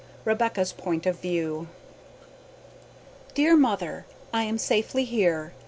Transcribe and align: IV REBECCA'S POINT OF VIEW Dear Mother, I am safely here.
IV 0.21 0.25
REBECCA'S 0.29 0.73
POINT 0.73 1.05
OF 1.05 1.19
VIEW 1.19 1.67
Dear 3.35 3.55
Mother, 3.55 4.07
I 4.33 4.45
am 4.45 4.57
safely 4.57 5.05
here. 5.05 5.53